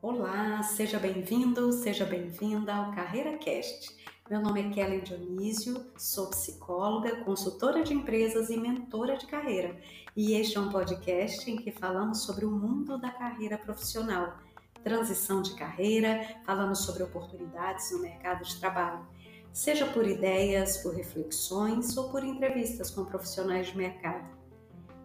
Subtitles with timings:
[0.00, 3.96] Olá, seja bem-vindo, seja bem-vinda ao Carreira Cast.
[4.28, 9.78] Meu nome é Kellen Dionísio, sou psicóloga, consultora de empresas e mentora de carreira.
[10.16, 14.38] E este é um podcast em que falamos sobre o mundo da carreira profissional,
[14.82, 19.06] transição de carreira, falamos sobre oportunidades no mercado de trabalho.
[19.52, 24.26] Seja por ideias, por reflexões ou por entrevistas com profissionais de mercado.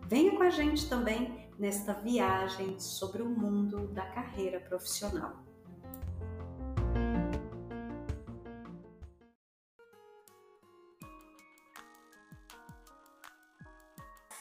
[0.08, 5.36] Venha com a gente também nesta viagem sobre o mundo da carreira profissional.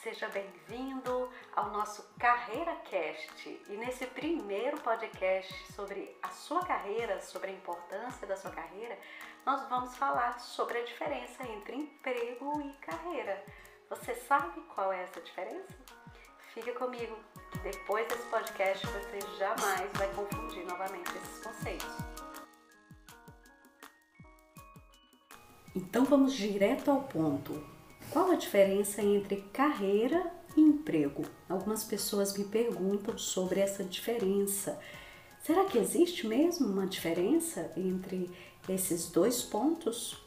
[0.01, 3.49] Seja bem-vindo ao nosso Carreira Cast.
[3.67, 8.95] E nesse primeiro podcast sobre a sua carreira, sobre a importância da sua carreira,
[9.43, 13.43] nós vamos falar sobre a diferença entre emprego e carreira.
[13.89, 15.75] Você sabe qual é essa diferença?
[16.53, 17.17] Fica comigo,
[17.51, 21.97] que depois desse podcast você jamais vai confundir novamente esses conceitos.
[25.75, 27.76] Então vamos direto ao ponto.
[28.17, 31.23] Qual a diferença entre carreira e emprego?
[31.47, 34.79] Algumas pessoas me perguntam sobre essa diferença.
[35.43, 38.27] Será que existe mesmo uma diferença entre
[38.67, 40.17] esses dois pontos?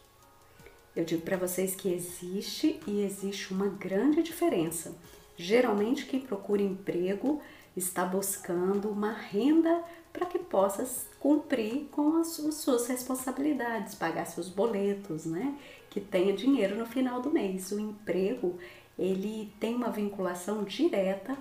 [0.95, 4.95] Eu digo para vocês que existe e existe uma grande diferença.
[5.37, 7.43] Geralmente, quem procura emprego
[7.81, 10.87] está buscando uma renda para que possa
[11.19, 15.57] cumprir com as suas responsabilidades, pagar seus boletos, né?
[15.89, 17.71] Que tenha dinheiro no final do mês.
[17.73, 18.59] O emprego
[18.99, 21.37] ele tem uma vinculação direta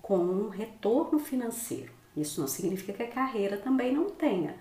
[0.00, 1.92] com um retorno financeiro.
[2.16, 4.56] Isso não significa que a carreira também não tenha.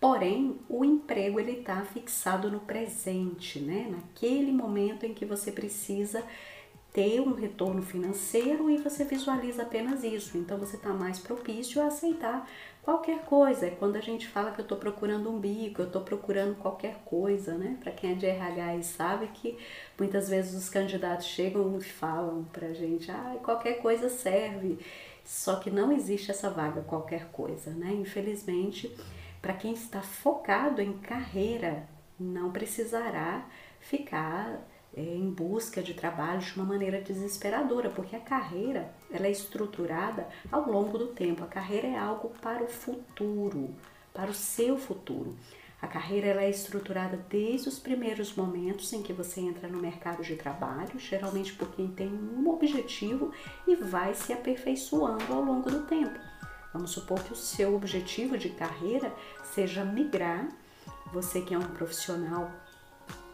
[0.00, 3.88] Porém, o emprego ele está fixado no presente, né?
[3.90, 6.24] Naquele momento em que você precisa
[6.92, 10.36] ter um retorno financeiro e você visualiza apenas isso.
[10.36, 12.48] Então você está mais propício a aceitar
[12.82, 13.66] qualquer coisa.
[13.66, 16.96] É quando a gente fala que eu estou procurando um bico, eu estou procurando qualquer
[17.04, 17.76] coisa, né?
[17.80, 19.56] Para quem é de RH e sabe que
[19.98, 24.78] muitas vezes os candidatos chegam e falam para a gente, ah, qualquer coisa serve.
[25.24, 27.92] Só que não existe essa vaga qualquer coisa, né?
[27.92, 28.92] Infelizmente,
[29.40, 31.88] para quem está focado em carreira,
[32.18, 33.46] não precisará
[33.78, 34.60] ficar
[34.96, 40.26] é, em busca de trabalho de uma maneira desesperadora, porque a carreira ela é estruturada
[40.50, 41.44] ao longo do tempo.
[41.44, 43.74] A carreira é algo para o futuro,
[44.12, 45.36] para o seu futuro.
[45.80, 50.22] A carreira ela é estruturada desde os primeiros momentos em que você entra no mercado
[50.22, 53.32] de trabalho, geralmente por quem tem um objetivo
[53.66, 56.18] e vai se aperfeiçoando ao longo do tempo.
[56.72, 59.12] Vamos supor que o seu objetivo de carreira
[59.42, 60.48] seja migrar,
[61.12, 62.52] você que é um profissional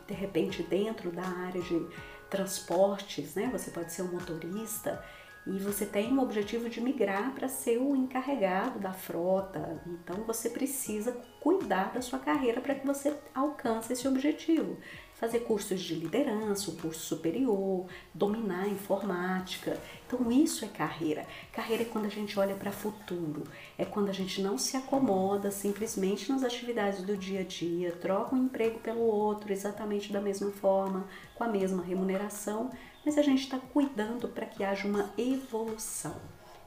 [0.07, 1.87] de repente dentro da área de
[2.31, 3.49] transportes, né?
[3.53, 5.03] Você pode ser um motorista
[5.47, 9.81] e você tem o objetivo de migrar para ser o encarregado da frota.
[9.87, 14.77] Então você precisa cuidar da sua carreira para que você alcance esse objetivo
[15.15, 19.81] fazer cursos de liderança, um curso superior, dominar a informática.
[20.05, 21.25] Então isso é carreira.
[21.53, 23.45] Carreira é quando a gente olha para o futuro,
[23.79, 28.35] é quando a gente não se acomoda simplesmente nas atividades do dia a dia, troca
[28.35, 32.71] um emprego pelo outro exatamente da mesma forma, com a mesma remuneração,
[33.05, 36.21] mas a gente está cuidando para que haja uma evolução.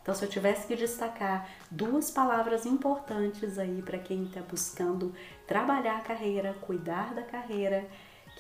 [0.10, 5.14] Então, se eu tivesse que destacar duas palavras importantes aí para quem está buscando
[5.46, 7.88] trabalhar a carreira, cuidar da carreira,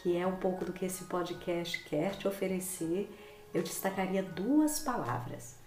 [0.01, 3.07] que é um pouco do que esse podcast quer te oferecer,
[3.53, 5.57] eu destacaria duas palavras.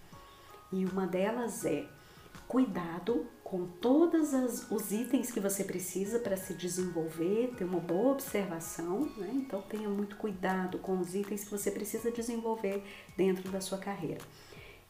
[0.72, 1.86] E uma delas é
[2.48, 4.32] cuidado com todos
[4.72, 9.30] os itens que você precisa para se desenvolver, ter uma boa observação, né?
[9.34, 12.82] Então tenha muito cuidado com os itens que você precisa desenvolver
[13.16, 14.18] dentro da sua carreira.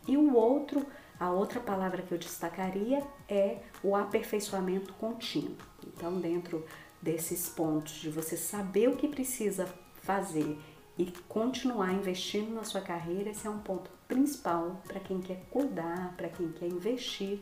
[0.07, 0.85] E o outro,
[1.19, 5.57] a outra palavra que eu destacaria é o aperfeiçoamento contínuo.
[5.87, 6.65] Então, dentro
[7.01, 9.67] desses pontos, de você saber o que precisa
[10.03, 10.59] fazer
[10.99, 16.15] e continuar investindo na sua carreira, esse é um ponto principal para quem quer cuidar,
[16.17, 17.41] para quem quer investir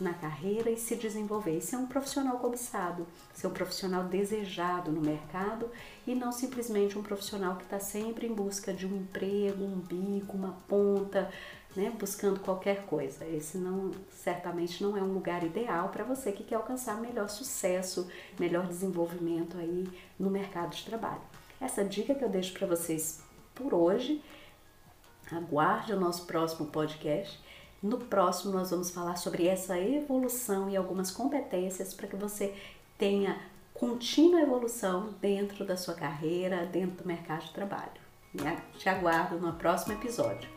[0.00, 1.60] na carreira e se desenvolver.
[1.60, 5.70] Ser um profissional cobiçado, ser um profissional desejado no mercado
[6.06, 10.36] e não simplesmente um profissional que está sempre em busca de um emprego, um bico,
[10.36, 11.30] uma ponta,
[11.76, 13.24] né, buscando qualquer coisa.
[13.26, 18.08] Esse não certamente não é um lugar ideal para você que quer alcançar melhor sucesso,
[18.38, 19.86] melhor desenvolvimento aí
[20.18, 21.20] no mercado de trabalho.
[21.60, 23.22] Essa dica que eu deixo para vocês
[23.54, 24.22] por hoje.
[25.30, 27.40] Aguarde o nosso próximo podcast.
[27.82, 32.54] No próximo nós vamos falar sobre essa evolução e algumas competências para que você
[32.96, 33.38] tenha
[33.74, 38.06] contínua evolução dentro da sua carreira, dentro do mercado de trabalho.
[38.78, 40.55] Te aguardo no próximo episódio.